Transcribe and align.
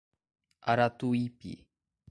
Aratuípe 0.71 1.53